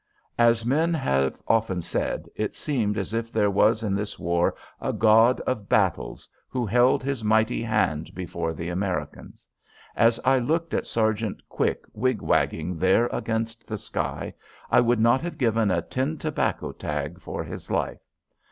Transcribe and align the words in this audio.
As 0.39 0.65
men 0.65 0.95
have 0.95 1.35
said 1.35 1.41
often, 1.47 2.23
it 2.35 2.55
seemed 2.55 2.97
as 2.97 3.13
if 3.13 3.31
there 3.31 3.51
was 3.51 3.83
in 3.83 3.93
this 3.93 4.17
war 4.17 4.55
a 4.81 4.91
God 4.91 5.39
of 5.41 5.69
Battles 5.69 6.27
who 6.49 6.65
held 6.65 7.03
His 7.03 7.23
mighty 7.23 7.61
hand 7.61 8.15
before 8.15 8.51
the 8.51 8.69
Americans. 8.69 9.47
As 9.95 10.19
I 10.25 10.39
looked 10.39 10.73
at 10.73 10.87
Sergeant 10.87 11.47
Quick 11.47 11.83
wig 11.93 12.19
wagging 12.19 12.79
there 12.79 13.09
against 13.13 13.67
the 13.67 13.77
sky, 13.77 14.33
I 14.71 14.79
would 14.79 14.99
not 14.99 15.21
have 15.21 15.37
given 15.37 15.69
a 15.69 15.83
tin 15.83 16.17
tobacco 16.17 16.71
tag 16.71 17.19
for 17.21 17.43
his 17.43 17.69
life. 17.69 18.01